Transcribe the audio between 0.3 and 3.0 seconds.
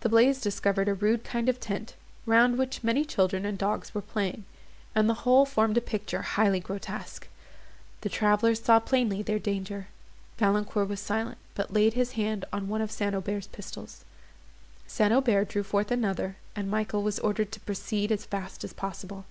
discovered a rude kind of tent, round which